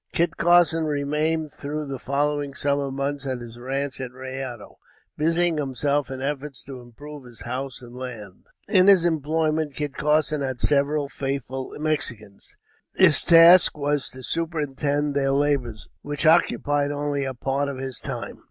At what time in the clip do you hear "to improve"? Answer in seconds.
6.63-7.23